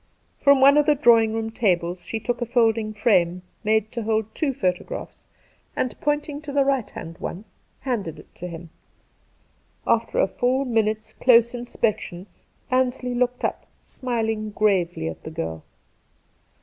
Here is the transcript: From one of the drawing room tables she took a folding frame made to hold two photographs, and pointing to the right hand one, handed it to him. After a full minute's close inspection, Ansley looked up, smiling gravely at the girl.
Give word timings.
From 0.39 0.61
one 0.61 0.79
of 0.79 0.87
the 0.87 0.95
drawing 0.95 1.35
room 1.35 1.51
tables 1.51 2.03
she 2.03 2.19
took 2.19 2.41
a 2.41 2.45
folding 2.47 2.91
frame 2.91 3.43
made 3.63 3.91
to 3.91 4.01
hold 4.01 4.33
two 4.33 4.51
photographs, 4.51 5.27
and 5.75 5.93
pointing 6.01 6.41
to 6.41 6.51
the 6.51 6.63
right 6.65 6.89
hand 6.89 7.19
one, 7.19 7.45
handed 7.81 8.17
it 8.17 8.33
to 8.33 8.47
him. 8.47 8.71
After 9.85 10.17
a 10.17 10.27
full 10.27 10.65
minute's 10.65 11.13
close 11.13 11.53
inspection, 11.53 12.25
Ansley 12.71 13.13
looked 13.13 13.45
up, 13.45 13.67
smiling 13.83 14.49
gravely 14.49 15.07
at 15.07 15.21
the 15.21 15.29
girl. 15.29 15.63